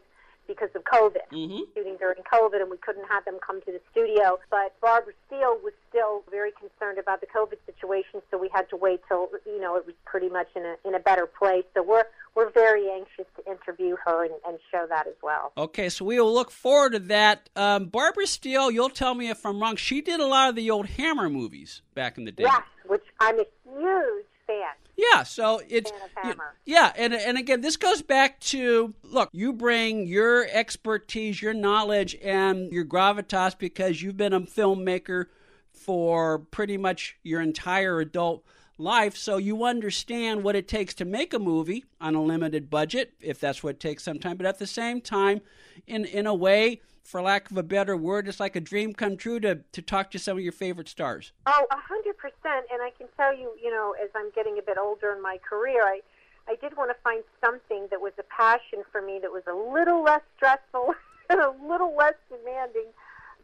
because 0.50 0.75
of 0.75 0.83
COVID, 0.83 1.28
Mhm. 1.30 1.73
shooting 1.75 1.97
during 1.97 2.23
COVID, 2.25 2.61
and 2.61 2.71
we 2.71 2.76
couldn't 2.78 3.04
have 3.04 3.25
them 3.25 3.38
come 3.38 3.61
to 3.62 3.71
the 3.71 3.80
studio. 3.92 4.40
But 4.50 4.78
Barbara 4.80 5.14
Steele 5.26 5.57
was 5.62 5.73
still 5.88 6.25
very 6.28 6.50
concerned 6.52 6.99
about 6.99 7.21
the 7.21 7.28
COVID 7.28 7.59
situation, 7.66 8.21
so 8.30 8.37
we 8.37 8.49
had 8.49 8.69
to 8.71 8.76
wait 8.76 9.00
till 9.07 9.30
you 9.47 9.61
know 9.61 9.76
it 9.76 9.87
was 9.87 9.95
pretty 10.04 10.28
much 10.28 10.49
in 10.57 10.66
a 10.66 10.76
in 10.85 10.95
a 10.97 10.99
better 10.99 11.26
place. 11.26 11.64
So 11.75 11.83
we're 11.83 12.04
we're 12.35 12.50
very 12.50 12.90
anxious 12.90 13.26
to 13.37 13.50
interview 13.50 13.97
her 14.04 14.25
and, 14.25 14.35
and 14.47 14.59
show 14.73 14.87
that 14.88 15.07
as 15.07 15.14
well. 15.23 15.52
Okay, 15.57 15.88
so 15.88 16.04
we 16.04 16.21
will 16.21 16.35
look 16.35 16.50
forward 16.50 16.92
to 16.92 16.99
that. 16.99 17.49
Um, 17.54 17.87
Barbara 17.87 18.26
Steele, 18.26 18.71
you'll 18.71 18.88
tell 18.90 19.14
me 19.14 19.30
if 19.30 19.47
I'm 19.47 19.61
wrong. 19.61 19.76
She 19.76 20.00
did 20.00 20.19
a 20.21 20.26
lot 20.26 20.49
of 20.49 20.57
the 20.57 20.69
old 20.71 20.87
Hammer 20.87 21.28
movies 21.30 21.83
back 21.95 22.19
in 22.19 22.25
the 22.25 22.33
day. 22.33 22.45
Yes, 22.45 22.62
which 22.87 23.04
I'm 23.21 23.38
a 23.38 23.47
huge 23.64 24.26
fan 24.47 24.75
Yeah, 25.00 25.23
so 25.23 25.62
it's 25.69 25.90
Fan 25.90 26.00
of 26.02 26.25
Hammer. 26.25 26.54
yeah, 26.66 26.92
and 26.97 27.14
and 27.14 27.38
again, 27.38 27.61
this 27.62 27.76
goes 27.76 28.02
back 28.02 28.38
to 28.40 28.92
look. 29.02 29.30
You 29.33 29.52
bring 29.52 30.07
your 30.07 30.47
expertise, 30.50 31.40
your 31.40 31.54
knowledge, 31.54 32.16
and 32.23 32.71
your 32.71 32.85
gravitas 32.85 33.57
because 33.57 34.02
you've 34.02 34.16
been 34.16 34.33
a 34.35 34.40
filmmaker 34.42 35.26
for 35.73 36.38
pretty 36.38 36.76
much 36.76 37.16
your 37.23 37.40
entire 37.40 38.00
adult 38.00 38.45
life, 38.81 39.17
so 39.17 39.37
you 39.37 39.65
understand 39.65 40.43
what 40.43 40.57
it 40.57 40.67
takes 40.67 40.95
to 40.95 41.05
make 41.05 41.33
a 41.33 41.39
movie 41.39 41.85
on 42.01 42.15
a 42.15 42.23
limited 42.23 42.71
budget, 42.71 43.13
if 43.21 43.39
that's 43.39 43.63
what 43.63 43.77
it 43.77 43.81
takes 43.81 44.03
sometime. 44.03 44.37
But 44.37 44.47
at 44.47 44.59
the 44.59 44.67
same 44.67 45.01
time, 45.01 45.41
in 45.87 46.05
in 46.05 46.27
a 46.27 46.35
way, 46.35 46.81
for 47.03 47.23
lack 47.23 47.51
of 47.51 47.57
a 47.57 47.63
better 47.63 47.97
word, 47.97 48.29
it's 48.29 48.41
like 48.41 48.57
a 48.57 48.61
dream 48.61 48.95
come 48.95 49.17
true 49.17 49.41
to 49.41 49.61
to 49.73 49.83
talk 49.83 50.11
to 50.13 50.19
some 50.19 50.37
of 50.37 50.43
your 50.43 50.53
favorite 50.53 50.89
stars. 50.89 51.33
Oh, 51.47 51.67
a 51.71 51.77
hundred 51.77 52.17
percent. 52.17 52.67
And 52.73 52.83
I 52.83 52.91
can 52.97 53.09
tell 53.17 53.37
you, 53.37 53.53
you 53.63 53.71
know, 53.71 53.95
as 54.03 54.11
I'm 54.15 54.31
getting 54.31 54.59
a 54.59 54.63
bit 54.63 54.79
older 54.79 55.13
in 55.13 55.23
my 55.23 55.39
career, 55.39 55.83
I, 55.83 56.01
I 56.49 56.57
did 56.57 56.77
want 56.77 56.91
to 56.91 56.97
find 57.03 57.23
something 57.45 57.89
that 57.91 58.01
was 58.01 58.13
a 58.19 58.25
passion 58.25 58.83
for 58.91 59.03
me 59.03 59.19
that 59.23 59.31
was 59.31 59.43
a 59.47 59.55
little 59.55 60.03
less 60.03 60.23
stressful 60.37 60.95
and 61.29 61.41
a 61.41 61.55
little 61.69 61.95
less 61.97 62.15
demanding 62.29 62.87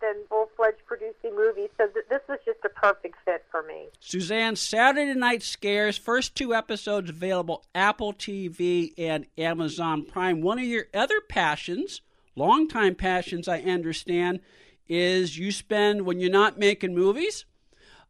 than 0.00 0.14
full-fledged 0.28 0.84
producing 0.86 1.34
movies. 1.36 1.70
So 1.78 1.86
th- 1.86 2.06
this 2.08 2.22
was 2.28 2.38
just 2.44 2.58
a 2.64 2.68
perfect 2.68 3.16
fit 3.24 3.44
for 3.50 3.62
me. 3.62 3.88
Suzanne, 4.00 4.56
Saturday 4.56 5.14
Night 5.14 5.42
Scares, 5.42 5.98
first 5.98 6.34
two 6.34 6.54
episodes 6.54 7.10
available 7.10 7.64
Apple 7.74 8.12
TV 8.12 8.92
and 8.98 9.26
Amazon 9.38 10.04
Prime. 10.04 10.40
One 10.40 10.58
of 10.58 10.64
your 10.64 10.86
other 10.94 11.20
passions, 11.20 12.00
longtime 12.34 12.94
passions, 12.94 13.48
I 13.48 13.60
understand, 13.60 14.40
is 14.88 15.36
you 15.38 15.50
spend 15.52 16.02
when 16.02 16.20
you're 16.20 16.30
not 16.30 16.58
making 16.58 16.94
movies 16.94 17.44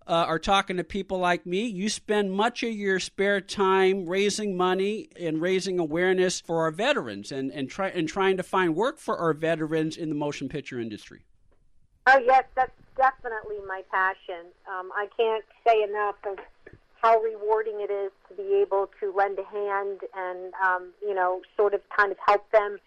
uh, 0.07 0.27
or 0.29 0.39
talking 0.39 0.77
to 0.77 0.85
people 0.85 1.19
like 1.19 1.47
me, 1.47 1.67
you 1.67 1.89
spend 1.89 2.33
much 2.33 2.63
of 2.63 2.71
your 2.71 3.01
spare 3.01 3.41
time 3.41 4.07
raising 4.07 4.57
money 4.57 5.09
and 5.19 5.41
raising 5.41 5.79
awareness 5.79 6.41
for 6.41 6.63
our 6.63 6.71
veterans 6.71 7.33
and, 7.33 7.51
and, 7.51 7.69
try, 7.69 7.89
and 7.89 8.09
trying 8.09 8.37
to 8.37 8.43
find 8.43 8.77
work 8.77 8.99
for 8.99 9.17
our 9.17 9.33
veterans 9.33 9.97
in 9.97 10.09
the 10.09 10.15
motion 10.15 10.49
picture 10.49 10.79
industry. 10.79 11.25
Oh 12.07 12.19
yes, 12.25 12.45
that's 12.55 12.71
definitely 12.97 13.57
my 13.67 13.83
passion. 13.91 14.47
Um, 14.71 14.91
I 14.95 15.09
can't 15.17 15.45
say 15.67 15.83
enough 15.83 16.15
of 16.25 16.39
how 17.03 17.19
rewarding 17.21 17.81
it 17.81 17.91
is 17.91 18.13
to 18.29 18.35
be 18.35 18.55
able 18.63 18.89
to 19.01 19.13
lend 19.13 19.39
a 19.39 19.45
hand 19.45 20.01
and 20.17 20.55
um, 20.65 20.93
you 21.03 21.15
know 21.15 21.43
sort 21.57 21.75
of 21.75 21.81
kind 21.97 22.13
of 22.13 22.19
help 22.25 22.49
them 22.53 22.79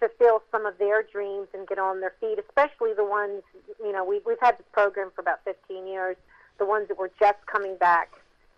fulfill 0.00 0.42
some 0.50 0.66
of 0.66 0.76
their 0.78 1.02
dreams 1.02 1.46
and 1.54 1.66
get 1.68 1.78
on 1.78 2.00
their 2.00 2.14
feet. 2.20 2.38
Especially 2.38 2.92
the 2.92 3.04
ones 3.04 3.42
you 3.78 3.92
know 3.92 4.04
we, 4.04 4.20
we've 4.26 4.40
had 4.40 4.58
this 4.58 4.66
program 4.72 5.10
for 5.14 5.20
about 5.20 5.44
15 5.44 5.86
years. 5.86 6.16
The 6.58 6.66
ones 6.66 6.88
that 6.88 6.98
were 6.98 7.12
just 7.20 7.38
coming 7.46 7.76
back 7.76 8.10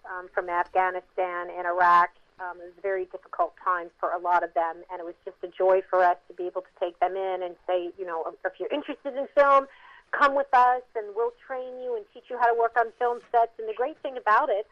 um, 0.07 0.29
from 0.33 0.49
Afghanistan 0.49 1.49
and 1.55 1.67
Iraq. 1.67 2.11
Um, 2.41 2.57
it 2.63 2.71
was 2.71 2.79
a 2.79 2.81
very 2.81 3.07
difficult 3.07 3.53
time 3.63 3.89
for 3.99 4.13
a 4.13 4.19
lot 4.19 4.45
of 4.45 4.55
them, 4.55 4.77
and 4.93 5.01
it 5.01 5.05
was 5.05 5.17
just 5.25 5.37
a 5.43 5.49
joy 5.49 5.83
for 5.91 6.05
us 6.05 6.17
to 6.29 6.35
be 6.35 6.45
able 6.45 6.63
to 6.63 6.71
take 6.79 6.99
them 7.01 7.17
in 7.17 7.43
and 7.43 7.57
say, 7.67 7.91
you 7.99 8.07
know, 8.07 8.23
if 8.45 8.53
you're 8.61 8.71
interested 8.71 9.17
in 9.17 9.27
film, 9.35 9.67
come 10.13 10.35
with 10.35 10.53
us 10.53 10.83
and 10.97 11.07
we'll 11.15 11.33
train 11.47 11.81
you 11.83 11.97
and 11.97 12.05
teach 12.13 12.25
you 12.31 12.39
how 12.39 12.53
to 12.53 12.59
work 12.59 12.77
on 12.79 12.87
film 12.99 13.21
sets. 13.33 13.53
And 13.59 13.69
the 13.69 13.75
great 13.75 13.99
thing 14.03 14.17
about 14.17 14.49
it 14.49 14.67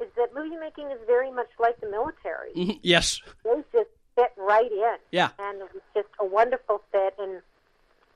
is 0.00 0.08
that 0.16 0.34
movie 0.34 0.56
making 0.56 0.90
is 0.90 0.98
very 1.06 1.30
much 1.30 1.48
like 1.58 1.80
the 1.80 1.88
military. 1.88 2.52
Mm-hmm. 2.56 2.78
Yes. 2.82 3.20
They 3.44 3.62
just 3.72 3.90
fit 4.14 4.32
right 4.36 4.70
in. 4.70 4.96
Yeah. 5.10 5.30
And 5.38 5.58
it 5.58 5.68
was 5.72 5.82
just 5.94 6.08
a 6.20 6.24
wonderful 6.24 6.82
fit. 6.92 7.14
And 7.18 7.40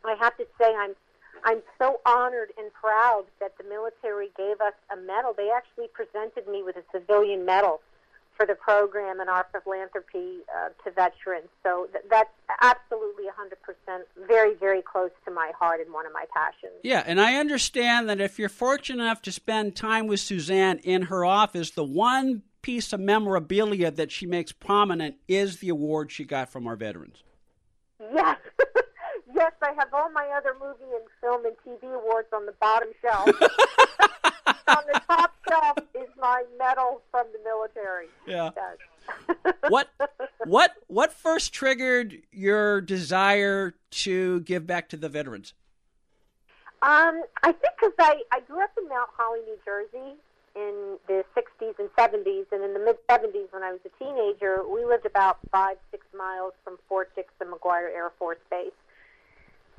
I 0.04 0.16
have 0.18 0.36
to 0.36 0.46
say, 0.58 0.74
I'm 0.74 0.94
I'm 1.42 1.62
so 1.78 2.00
honored 2.04 2.52
and 2.58 2.70
proud 2.72 3.24
that 3.40 3.56
the 3.56 3.64
military 3.64 4.30
gave 4.36 4.60
us 4.60 4.74
a 4.92 4.96
medal. 4.96 5.32
They 5.34 5.50
actually 5.50 5.88
presented 5.88 6.46
me 6.46 6.62
with 6.62 6.76
a 6.76 6.82
civilian 6.92 7.46
medal 7.46 7.80
for 8.40 8.46
the 8.46 8.54
program 8.54 9.20
and 9.20 9.28
our 9.28 9.46
philanthropy 9.62 10.38
uh, 10.56 10.70
to 10.82 10.90
veterans. 10.92 11.50
So 11.62 11.88
th- 11.92 12.04
that's 12.08 12.30
absolutely 12.62 13.24
100% 13.24 14.00
very, 14.26 14.54
very 14.54 14.80
close 14.80 15.10
to 15.26 15.30
my 15.30 15.52
heart 15.58 15.80
and 15.80 15.92
one 15.92 16.06
of 16.06 16.12
my 16.14 16.24
passions. 16.34 16.72
Yeah, 16.82 17.02
and 17.04 17.20
I 17.20 17.34
understand 17.34 18.08
that 18.08 18.18
if 18.18 18.38
you're 18.38 18.48
fortunate 18.48 19.02
enough 19.02 19.20
to 19.22 19.32
spend 19.32 19.76
time 19.76 20.06
with 20.06 20.20
Suzanne 20.20 20.78
in 20.78 21.02
her 21.02 21.22
office, 21.22 21.72
the 21.72 21.84
one 21.84 22.40
piece 22.62 22.94
of 22.94 23.00
memorabilia 23.00 23.90
that 23.90 24.10
she 24.10 24.24
makes 24.24 24.52
prominent 24.52 25.16
is 25.28 25.58
the 25.58 25.68
award 25.68 26.10
she 26.10 26.24
got 26.24 26.50
from 26.50 26.66
our 26.66 26.76
veterans. 26.76 27.22
Yes. 28.00 28.38
yes, 29.34 29.52
I 29.60 29.74
have 29.78 29.92
all 29.92 30.10
my 30.12 30.26
other 30.34 30.56
movie 30.58 30.94
and 30.94 31.04
film 31.20 31.44
and 31.44 31.54
TV 31.58 31.94
awards 31.94 32.28
on 32.32 32.46
the 32.46 32.54
bottom 32.58 32.88
shelf. 33.02 33.28
on 34.76 34.84
the 34.92 35.00
top 35.06 35.34
shelf 35.48 35.78
is 35.94 36.08
my 36.20 36.44
medal 36.58 37.02
from 37.10 37.26
the 37.32 37.38
military. 37.44 38.06
Yeah. 38.26 38.50
What 39.68 39.88
what 40.44 40.72
what 40.86 41.12
first 41.12 41.52
triggered 41.52 42.22
your 42.30 42.80
desire 42.80 43.74
to 43.90 44.40
give 44.40 44.66
back 44.66 44.88
to 44.90 44.96
the 44.96 45.08
veterans? 45.08 45.54
Um, 46.82 47.22
I 47.42 47.52
think 47.52 47.74
because 47.78 47.94
I, 47.98 48.22
I 48.32 48.40
grew 48.40 48.62
up 48.62 48.70
in 48.80 48.88
Mount 48.88 49.10
Holly, 49.16 49.40
New 49.44 49.58
Jersey 49.64 50.16
in 50.56 50.98
the 51.06 51.24
60s 51.36 51.78
and 51.78 51.88
70s, 51.96 52.46
and 52.52 52.64
in 52.64 52.72
the 52.72 52.80
mid 52.80 52.96
70s 53.08 53.52
when 53.52 53.62
I 53.62 53.72
was 53.72 53.80
a 53.84 54.02
teenager, 54.02 54.66
we 54.66 54.84
lived 54.84 55.06
about 55.06 55.38
five, 55.52 55.76
six 55.90 56.06
miles 56.16 56.54
from 56.64 56.78
Fort 56.88 57.14
Dix 57.14 57.32
and 57.40 57.50
McGuire 57.50 57.94
Air 57.94 58.10
Force 58.18 58.38
Base. 58.50 58.72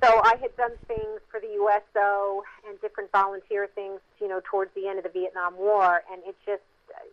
So 0.04 0.20
I 0.24 0.36
had 0.42 0.56
done 0.58 0.72
things 0.88 1.22
for 1.30 1.40
the 1.40 1.54
USO 1.62 2.44
and 2.68 2.80
different 2.82 3.12
volunteer 3.12 3.70
things, 3.76 4.00
you 4.20 4.28
know, 4.28 4.42
towards 4.44 4.74
the 4.74 4.88
end 4.88 4.98
of 4.98 5.04
the 5.04 5.12
Vietnam 5.12 5.56
War, 5.58 6.02
and 6.12 6.24
it 6.26 6.36
just, 6.44 6.64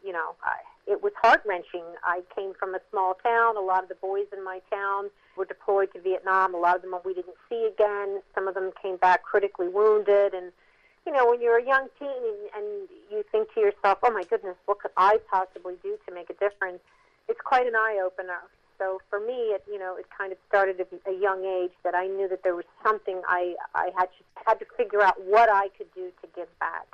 you 0.03 0.13
know, 0.13 0.37
I, 0.43 0.57
it 0.87 1.03
was 1.03 1.13
heart 1.21 1.43
wrenching. 1.47 1.85
I 2.03 2.23
came 2.35 2.55
from 2.59 2.75
a 2.75 2.81
small 2.91 3.15
town. 3.23 3.59
A 3.59 3.61
lot 3.61 3.83
of 3.83 3.91
the 3.91 3.95
boys 3.97 4.25
in 4.33 4.43
my 4.43 4.61
town 4.73 5.11
were 5.37 5.45
deployed 5.45 5.93
to 5.93 6.01
Vietnam. 6.01 6.55
A 6.55 6.59
lot 6.59 6.77
of 6.77 6.83
them 6.83 6.95
we 7.05 7.13
didn't 7.13 7.37
see 7.51 7.69
again. 7.71 8.23
Some 8.35 8.49
of 8.49 8.55
them 8.55 8.71
came 8.81 8.97
back 8.97 9.23
critically 9.23 9.69
wounded, 9.69 10.33
and 10.33 10.51
you 11.07 11.13
know, 11.13 11.29
when 11.29 11.43
you're 11.43 11.59
a 11.59 11.67
young 11.67 11.89
teen 11.99 12.09
and, 12.09 12.51
and 12.57 12.89
you 13.11 13.23
think 13.31 13.53
to 13.53 13.61
yourself, 13.61 13.99
"Oh 14.03 14.11
my 14.11 14.25
goodness, 14.25 14.57
what 14.65 14.81
could 14.81 14.93
I 14.97 15.21
possibly 15.31 15.75
do 15.83 15.99
to 16.09 16.15
make 16.15 16.31
a 16.31 16.35
difference?" 16.35 16.81
It's 17.29 17.41
quite 17.43 17.67
an 17.67 17.77
eye 17.77 18.01
opener. 18.03 18.41
So 18.79 19.01
for 19.11 19.21
me, 19.21 19.53
it 19.55 19.65
you 19.71 19.79
know, 19.79 19.97
it 19.97 20.07
kind 20.17 20.33
of 20.33 20.39
started 20.49 20.81
at 20.81 20.89
a 21.07 21.19
young 21.19 21.45
age 21.45 21.73
that 21.85 21.95
I 21.95 22.07
knew 22.07 22.29
that 22.29 22.43
there 22.43 22.55
was 22.55 22.65
something 22.83 23.21
I 23.29 23.55
I 23.75 23.91
had 23.97 24.07
to, 24.07 24.43
had 24.47 24.59
to 24.61 24.67
figure 24.77 25.03
out 25.03 25.17
what 25.25 25.51
I 25.51 25.69
could 25.77 25.93
do 25.95 26.11
to 26.23 26.29
give 26.35 26.49
back. 26.61 26.87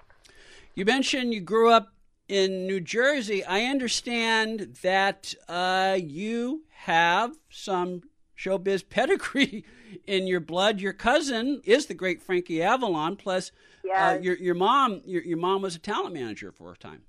You 0.74 0.84
mentioned 0.84 1.34
you 1.34 1.40
grew 1.40 1.70
up 1.70 1.92
in 2.28 2.66
New 2.66 2.80
Jersey. 2.80 3.44
I 3.44 3.64
understand 3.64 4.78
that 4.82 5.34
uh, 5.48 5.98
you 6.00 6.64
have 6.70 7.36
some 7.50 8.02
showbiz 8.36 8.88
pedigree 8.88 9.64
in 10.06 10.26
your 10.26 10.40
blood. 10.40 10.80
Your 10.80 10.92
cousin 10.92 11.60
is 11.64 11.86
the 11.86 11.94
great 11.94 12.22
Frankie 12.22 12.62
Avalon. 12.62 13.16
Plus, 13.16 13.52
uh, 13.94 14.18
your 14.20 14.36
your 14.36 14.54
mom 14.54 15.02
your, 15.04 15.22
your 15.22 15.38
mom 15.38 15.62
was 15.62 15.76
a 15.76 15.78
talent 15.78 16.14
manager 16.14 16.50
for 16.50 16.72
a 16.72 16.76
time. 16.76 17.02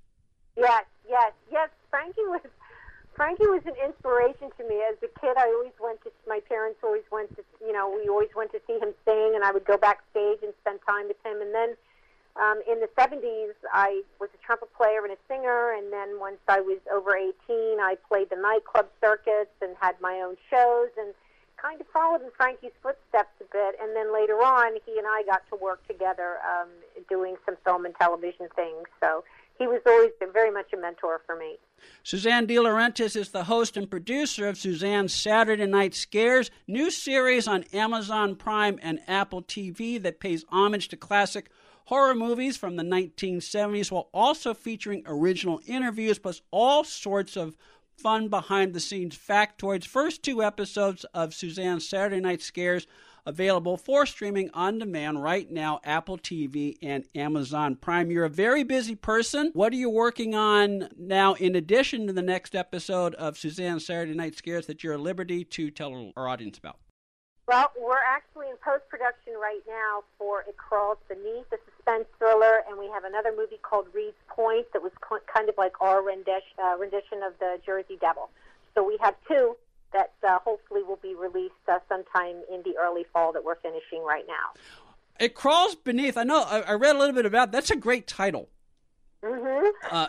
Yes, 0.56 0.84
yes, 1.08 1.32
yes. 1.50 1.70
Frankie 1.90 2.22
was 2.26 2.40
Frankie 3.16 3.48
was 3.48 3.64
an 3.64 3.74
inspiration 3.82 4.52
to 4.60 4.62
me 4.68 4.84
as 4.84 4.96
a 5.02 5.08
kid. 5.20 5.36
I 5.36 5.48
always 5.48 5.72
went 5.80 6.04
to 6.04 6.12
my 6.28 6.40
parents 6.48 6.78
always 6.84 7.04
went 7.10 7.34
to 7.36 7.42
you 7.64 7.72
know 7.72 7.88
we 7.88 8.08
always 8.08 8.28
went 8.36 8.52
to 8.52 8.60
see 8.66 8.78
him 8.78 8.92
sing, 9.04 9.32
and 9.34 9.42
I 9.42 9.50
would 9.50 9.64
go 9.64 9.76
backstage 9.76 10.44
and 10.44 10.52
spend 10.60 10.80
time 10.86 11.08
with 11.08 11.16
him. 11.24 11.40
And 11.40 11.54
then 11.54 11.76
um, 12.36 12.60
in 12.70 12.80
the 12.80 12.88
70s, 12.98 13.56
I 13.72 14.02
was 14.20 14.28
a 14.34 14.40
trumpet 14.44 14.68
player 14.76 15.00
and 15.02 15.12
a 15.12 15.20
singer. 15.28 15.72
And 15.72 15.92
then 15.92 16.20
once 16.20 16.38
I 16.48 16.60
was 16.60 16.78
over 16.92 17.16
18, 17.16 17.32
I 17.80 17.96
played 18.08 18.28
the 18.30 18.36
nightclub 18.36 18.88
circuits 19.00 19.56
and 19.62 19.74
had 19.80 19.96
my 20.00 20.20
own 20.20 20.36
shows 20.50 20.90
and 20.98 21.14
kind 21.56 21.80
of 21.80 21.86
followed 21.88 22.20
in 22.20 22.30
Frankie's 22.36 22.76
footsteps 22.82 23.32
a 23.40 23.48
bit. 23.50 23.76
And 23.80 23.96
then 23.96 24.12
later 24.12 24.36
on, 24.44 24.76
he 24.84 24.98
and 24.98 25.06
I 25.08 25.22
got 25.24 25.48
to 25.48 25.56
work 25.56 25.86
together 25.88 26.36
um, 26.44 26.68
doing 27.08 27.36
some 27.46 27.56
film 27.64 27.86
and 27.86 27.94
television 27.96 28.48
things. 28.54 28.84
So 29.00 29.24
he 29.58 29.66
was 29.66 29.80
always 29.86 30.10
very 30.32 30.50
much 30.50 30.72
a 30.72 30.76
mentor 30.76 31.20
for 31.26 31.36
me. 31.36 31.56
Suzanne 32.02 32.46
De 32.46 32.56
Laurentiis 32.56 33.16
is 33.16 33.30
the 33.30 33.44
host 33.44 33.76
and 33.76 33.90
producer 33.90 34.48
of 34.48 34.56
Suzanne's 34.56 35.14
Saturday 35.14 35.66
Night 35.66 35.94
Scares, 35.94 36.50
new 36.66 36.90
series 36.90 37.46
on 37.46 37.64
Amazon 37.72 38.36
Prime 38.36 38.78
and 38.82 39.00
Apple 39.06 39.42
TV 39.42 40.02
that 40.02 40.20
pays 40.20 40.44
homage 40.50 40.88
to 40.88 40.96
classic 40.96 41.50
horror 41.86 42.14
movies 42.14 42.56
from 42.56 42.76
the 42.76 42.82
1970s 42.82 43.90
while 43.90 44.08
also 44.12 44.54
featuring 44.54 45.02
original 45.06 45.60
interviews 45.66 46.18
plus 46.18 46.42
all 46.50 46.82
sorts 46.84 47.36
of 47.36 47.56
fun 47.96 48.28
behind 48.28 48.74
the 48.74 48.80
scenes 48.80 49.16
factoids. 49.16 49.86
First 49.86 50.22
two 50.22 50.42
episodes 50.42 51.04
of 51.14 51.34
Suzanne's 51.34 51.88
Saturday 51.88 52.20
Night 52.20 52.42
Scares 52.42 52.86
available 53.26 53.76
for 53.76 54.06
streaming 54.06 54.48
on 54.54 54.78
demand 54.78 55.22
right 55.22 55.50
now, 55.50 55.80
Apple 55.84 56.16
TV 56.16 56.76
and 56.80 57.04
Amazon 57.14 57.76
Prime. 57.76 58.10
You're 58.10 58.24
a 58.24 58.30
very 58.30 58.62
busy 58.62 58.94
person. 58.94 59.50
What 59.52 59.72
are 59.72 59.76
you 59.76 59.90
working 59.90 60.34
on 60.34 60.88
now 60.96 61.34
in 61.34 61.56
addition 61.56 62.06
to 62.06 62.12
the 62.12 62.22
next 62.22 62.54
episode 62.54 63.14
of 63.16 63.36
Suzanne's 63.36 63.84
Saturday 63.84 64.14
Night 64.14 64.36
Scares 64.36 64.66
that 64.66 64.82
you're 64.82 64.94
at 64.94 65.00
liberty 65.00 65.44
to 65.44 65.70
tell 65.70 66.12
our 66.16 66.28
audience 66.28 66.56
about? 66.56 66.78
Well, 67.48 67.70
we're 67.80 68.02
actually 68.04 68.50
in 68.50 68.56
post 68.56 68.88
production 68.88 69.34
right 69.40 69.60
now 69.68 70.02
for 70.18 70.40
It 70.48 70.56
Crawls 70.56 70.98
Beneath, 71.08 71.48
the 71.50 71.58
suspense 71.64 72.06
thriller, 72.18 72.62
and 72.68 72.76
we 72.76 72.88
have 72.88 73.04
another 73.04 73.30
movie 73.36 73.60
called 73.62 73.86
Reed's 73.94 74.16
Point 74.28 74.66
that 74.72 74.82
was 74.82 74.90
kind 75.32 75.48
of 75.48 75.54
like 75.56 75.80
our 75.80 76.02
rendition, 76.02 76.58
uh, 76.58 76.76
rendition 76.76 77.22
of 77.24 77.38
the 77.38 77.60
Jersey 77.64 77.98
Devil. 78.00 78.30
So 78.74 78.82
we 78.82 78.98
have 79.00 79.14
two 79.28 79.56
that 79.92 80.12
uh, 80.26 80.38
hopefully 80.44 80.82
will 80.82 80.98
be 81.02 81.14
released 81.14 81.54
uh, 81.68 81.78
sometime 81.88 82.36
in 82.52 82.62
the 82.64 82.74
early 82.78 83.04
fall 83.12 83.32
that 83.32 83.44
we're 83.44 83.56
finishing 83.56 84.02
right 84.04 84.24
now. 84.26 84.60
It 85.18 85.34
crawls 85.34 85.74
beneath. 85.74 86.16
I 86.16 86.24
know. 86.24 86.42
I, 86.42 86.60
I 86.60 86.72
read 86.72 86.96
a 86.96 86.98
little 86.98 87.14
bit 87.14 87.26
about. 87.26 87.52
That's 87.52 87.70
a 87.70 87.76
great 87.76 88.06
title. 88.06 88.48
Mm-hmm. 89.22 89.66
uh, 89.90 90.06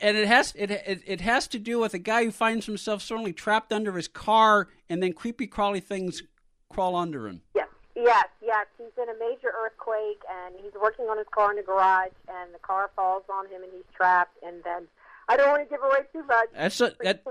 and 0.00 0.16
it 0.16 0.28
has 0.28 0.52
it, 0.56 0.70
it 0.70 1.02
it 1.06 1.20
has 1.22 1.48
to 1.48 1.58
do 1.58 1.78
with 1.78 1.94
a 1.94 1.98
guy 1.98 2.24
who 2.24 2.30
finds 2.30 2.66
himself 2.66 3.02
suddenly 3.02 3.32
trapped 3.32 3.72
under 3.72 3.92
his 3.92 4.08
car, 4.08 4.68
and 4.88 5.02
then 5.02 5.12
creepy 5.12 5.46
crawly 5.46 5.80
things 5.80 6.22
crawl 6.68 6.94
under 6.94 7.26
him. 7.26 7.40
Yes, 7.54 7.68
yes, 7.96 8.26
yes. 8.42 8.66
He's 8.76 8.92
in 9.02 9.08
a 9.08 9.18
major 9.18 9.52
earthquake, 9.58 10.22
and 10.30 10.54
he's 10.62 10.72
working 10.80 11.06
on 11.06 11.18
his 11.18 11.26
car 11.30 11.50
in 11.50 11.56
the 11.56 11.62
garage, 11.62 12.12
and 12.28 12.54
the 12.54 12.58
car 12.58 12.90
falls 12.94 13.24
on 13.32 13.46
him, 13.46 13.62
and 13.62 13.72
he's 13.72 13.88
trapped. 13.96 14.36
And 14.44 14.62
then 14.64 14.86
I 15.28 15.36
don't 15.36 15.50
want 15.50 15.68
to 15.68 15.74
give 15.74 15.82
away 15.82 16.00
too 16.12 16.24
much. 16.24 16.48
That's 16.54 16.80
a, 16.80 16.92
that. 17.00 17.24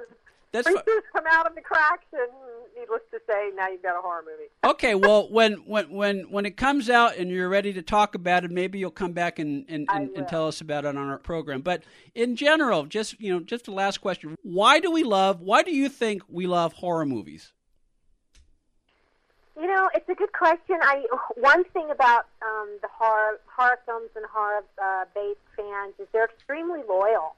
That's 0.51 0.65
creatures 0.65 1.03
come 1.13 1.25
out 1.29 1.45
of 1.47 1.55
the 1.55 1.61
cracks, 1.61 2.05
and 2.13 2.31
needless 2.77 3.01
to 3.11 3.19
say, 3.27 3.51
now 3.55 3.67
you've 3.67 3.83
got 3.83 3.97
a 3.97 4.01
horror 4.01 4.23
movie. 4.25 4.49
okay, 4.63 4.95
well, 4.95 5.29
when 5.29 5.53
when 5.65 5.89
when 5.89 6.31
when 6.31 6.45
it 6.45 6.55
comes 6.55 6.89
out 6.89 7.17
and 7.17 7.29
you're 7.29 7.49
ready 7.49 7.73
to 7.73 7.81
talk 7.81 8.15
about 8.15 8.45
it, 8.45 8.51
maybe 8.51 8.79
you'll 8.79 8.91
come 8.91 9.11
back 9.11 9.39
and 9.39 9.65
and, 9.67 9.87
and, 9.91 10.09
and 10.15 10.27
tell 10.27 10.47
us 10.47 10.61
about 10.61 10.85
it 10.85 10.89
on 10.89 10.97
our 10.97 11.17
program. 11.17 11.61
But 11.61 11.83
in 12.15 12.35
general, 12.35 12.85
just 12.85 13.19
you 13.19 13.33
know, 13.33 13.39
just 13.41 13.65
the 13.65 13.71
last 13.71 13.99
question: 13.99 14.35
Why 14.41 14.79
do 14.79 14.91
we 14.91 15.03
love? 15.03 15.41
Why 15.41 15.63
do 15.63 15.71
you 15.71 15.89
think 15.89 16.23
we 16.29 16.47
love 16.47 16.73
horror 16.73 17.05
movies? 17.05 17.51
You 19.59 19.65
know, 19.65 19.89
it's 19.95 20.07
a 20.07 20.13
good 20.13 20.33
question. 20.33 20.77
I 20.81 21.05
one 21.35 21.63
thing 21.65 21.89
about 21.89 22.27
um, 22.41 22.77
the 22.81 22.87
horror 22.91 23.39
horror 23.47 23.79
films 23.85 24.09
and 24.15 24.23
horror 24.31 24.63
uh, 24.81 25.05
based 25.15 25.39
fans 25.55 25.93
is 25.99 26.07
they're 26.13 26.25
extremely 26.25 26.81
loyal. 26.87 27.35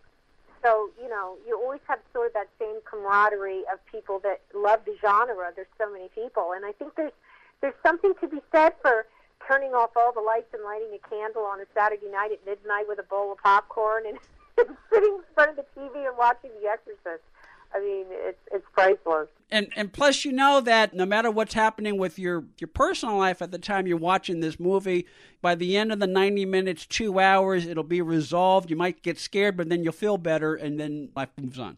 So, 0.64 0.90
you 1.02 1.10
know, 1.10 1.38
you 1.48 1.58
always 1.58 1.82
have 1.88 2.00
sort 2.14 2.28
of 2.28 2.34
that 2.34 2.50
same 2.60 2.76
camaraderie 2.84 3.64
of 3.72 3.80
people 3.86 4.20
that 4.24 4.42
love 4.54 4.82
the 4.86 4.96
genre. 5.02 5.52
There's 5.56 5.72
so 5.78 5.92
many 5.92 6.10
people. 6.10 6.52
And 6.56 6.66
I 6.66 6.72
think 6.74 6.96
there's 6.96 7.14
there's 7.62 7.76
something 7.84 8.14
to 8.22 8.28
be 8.28 8.40
said 8.52 8.74
for 8.82 9.06
turning 9.46 9.74
off 9.74 9.92
all 9.96 10.12
the 10.14 10.22
lights 10.22 10.54
and 10.54 10.64
lighting 10.64 10.90
a 10.94 11.10
candle 11.10 11.44
on 11.44 11.60
a 11.60 11.66
Saturday 11.74 12.08
night 12.12 12.32
at 12.32 12.46
midnight 12.46 12.88
with 12.88 13.00
a 13.00 13.04
bowl 13.04 13.32
of 13.32 13.38
popcorn 13.40 14.04
and 14.08 14.18
sitting 14.94 15.16
in 15.16 15.24
front 15.34 15.52
of 15.52 15.56
the 15.56 15.66
TV 15.76 16.08
and 16.08 16.18
watching 16.18 16.52
The 16.62 16.68
Exorcist. 16.68 17.24
I 17.74 17.80
mean, 17.80 18.06
it's 18.10 18.40
it's 18.52 18.66
priceless. 18.74 19.28
And 19.52 19.72
and 19.76 19.92
plus, 19.92 20.26
you 20.26 20.32
know 20.32 20.62
that 20.62 20.94
no 20.94 21.06
matter 21.06 21.30
what's 21.30 21.54
happening 21.54 21.98
with 21.98 22.18
your 22.18 22.46
your 22.60 22.68
personal 22.68 23.18
life 23.18 23.42
at 23.42 23.52
the 23.52 23.60
time 23.60 23.88
you're 23.88 23.98
watching 23.98 24.40
this 24.40 24.60
movie, 24.60 25.06
by 25.42 25.56
the 25.56 25.78
end 25.78 25.92
of 25.92 26.00
the 26.00 26.08
ninety 26.08 26.46
minutes, 26.46 26.86
two 26.86 27.20
hours, 27.20 27.66
it'll 27.66 27.84
be 27.84 28.02
resolved. 28.02 28.70
You 28.70 28.76
might 28.76 29.04
get 29.04 29.20
scared, 29.20 29.58
but 29.58 29.70
then 29.70 29.84
you'll 29.84 29.94
feel 29.94 30.18
better, 30.18 30.56
and 30.56 30.80
then 30.80 31.10
life 31.16 31.30
moves 31.38 31.60
on. 31.60 31.78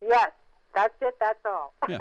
Yes, 0.00 0.32
that's 0.74 0.94
it. 1.00 1.14
That's 1.20 1.44
all. 1.44 1.74
Yeah. 1.88 1.98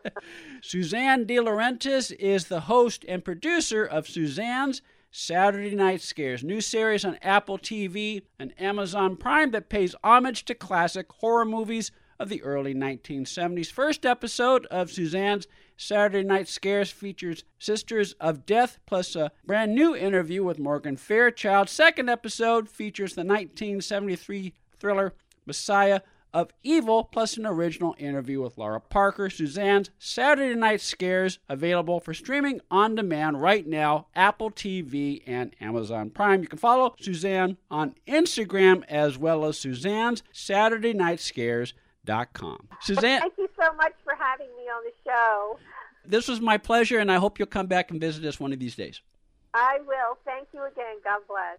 Suzanne 0.62 1.24
De 1.24 1.36
Laurentiis 1.36 2.12
is 2.12 2.46
the 2.46 2.60
host 2.60 3.04
and 3.06 3.24
producer 3.24 3.84
of 3.84 4.08
Suzanne's 4.08 4.82
Saturday 5.10 5.74
Night 5.74 6.00
Scares, 6.00 6.44
new 6.44 6.60
series 6.60 7.04
on 7.04 7.18
Apple 7.22 7.58
TV 7.58 8.22
and 8.38 8.52
Amazon 8.60 9.16
Prime 9.16 9.50
that 9.52 9.68
pays 9.68 9.94
homage 10.04 10.44
to 10.44 10.54
classic 10.54 11.10
horror 11.20 11.44
movies 11.44 11.90
of 12.18 12.28
the 12.28 12.42
early 12.42 12.74
1970s. 12.74 13.70
First 13.70 14.04
episode 14.04 14.66
of 14.66 14.90
Suzanne's 14.90 15.46
Saturday 15.76 16.26
Night 16.26 16.48
Scares 16.48 16.90
features 16.90 17.44
Sisters 17.58 18.12
of 18.14 18.44
Death 18.44 18.78
plus 18.86 19.16
a 19.16 19.32
brand 19.46 19.74
new 19.74 19.96
interview 19.96 20.44
with 20.44 20.58
Morgan 20.58 20.96
Fairchild. 20.96 21.68
Second 21.68 22.10
episode 22.10 22.68
features 22.68 23.14
the 23.14 23.20
1973 23.20 24.52
thriller 24.76 25.14
Messiah 25.46 26.00
of 26.32 26.50
Evil, 26.62 27.04
plus 27.04 27.36
an 27.36 27.46
original 27.46 27.94
interview 27.98 28.42
with 28.42 28.58
Lara 28.58 28.80
Parker. 28.80 29.30
Suzanne's 29.30 29.90
Saturday 29.98 30.54
Night 30.54 30.80
Scares, 30.80 31.38
available 31.48 32.00
for 32.00 32.14
streaming 32.14 32.60
on 32.70 32.94
demand 32.94 33.40
right 33.40 33.66
now, 33.66 34.06
Apple 34.14 34.50
TV 34.50 35.22
and 35.26 35.54
Amazon 35.60 36.10
Prime. 36.10 36.42
You 36.42 36.48
can 36.48 36.58
follow 36.58 36.94
Suzanne 37.00 37.56
on 37.70 37.94
Instagram 38.06 38.84
as 38.88 39.18
well 39.18 39.44
as 39.44 39.58
Suzanne's 39.58 40.22
Saturday 40.32 40.92
Night 40.92 41.20
Scares.com. 41.20 42.68
Suzanne. 42.80 43.20
Thank 43.20 43.38
you 43.38 43.48
so 43.58 43.72
much 43.74 43.94
for 44.04 44.14
having 44.18 44.48
me 44.56 44.64
on 44.64 44.84
the 44.84 44.92
show. 45.04 45.58
This 46.04 46.28
was 46.28 46.40
my 46.40 46.56
pleasure, 46.56 46.98
and 46.98 47.12
I 47.12 47.16
hope 47.16 47.38
you'll 47.38 47.46
come 47.46 47.66
back 47.66 47.90
and 47.90 48.00
visit 48.00 48.24
us 48.24 48.40
one 48.40 48.52
of 48.52 48.58
these 48.58 48.76
days. 48.76 49.00
I 49.54 49.78
will. 49.86 50.18
Thank 50.24 50.48
you 50.54 50.64
again. 50.64 50.96
God 51.04 51.20
bless. 51.28 51.58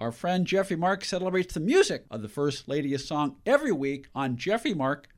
our 0.00 0.10
friend 0.10 0.46
Jeffrey 0.46 0.76
Mark 0.76 1.04
celebrates 1.04 1.52
the 1.52 1.60
music 1.60 2.04
of 2.10 2.22
the 2.22 2.28
First 2.28 2.68
Lady's 2.68 3.06
song 3.06 3.36
every 3.44 3.70
week 3.70 4.08
on 4.14 4.38
Jeffrey 4.38 4.72
Mark 4.72 5.08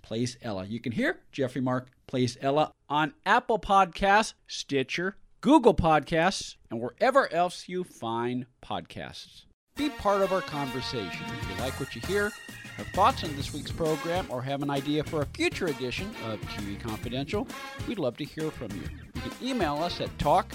Plays 0.00 0.36
Ella. 0.42 0.64
You 0.64 0.78
can 0.78 0.92
hear 0.92 1.20
Jeffrey 1.32 1.60
Mark 1.60 1.90
Plays 2.06 2.38
Ella 2.40 2.70
on 2.88 3.14
Apple 3.26 3.58
Podcasts, 3.58 4.34
Stitcher, 4.46 5.16
Google 5.40 5.74
Podcasts, 5.74 6.54
and 6.70 6.80
wherever 6.80 7.30
else 7.32 7.68
you 7.68 7.82
find 7.82 8.46
podcasts. 8.64 9.42
Be 9.74 9.90
part 9.90 10.22
of 10.22 10.32
our 10.32 10.40
conversation. 10.40 11.26
If 11.26 11.50
you 11.50 11.64
like 11.64 11.78
what 11.80 11.94
you 11.96 12.00
hear, 12.02 12.30
have 12.76 12.86
thoughts 12.88 13.24
on 13.24 13.34
this 13.34 13.52
week's 13.52 13.72
program, 13.72 14.26
or 14.30 14.40
have 14.40 14.62
an 14.62 14.70
idea 14.70 15.02
for 15.02 15.22
a 15.22 15.26
future 15.26 15.66
edition 15.66 16.08
of 16.26 16.40
TV 16.42 16.78
Confidential, 16.80 17.46
we'd 17.88 17.98
love 17.98 18.16
to 18.18 18.24
hear 18.24 18.52
from 18.52 18.70
you. 18.70 18.82
You 19.16 19.20
can 19.20 19.32
email 19.42 19.82
us 19.82 20.00
at 20.00 20.16
talk 20.20 20.54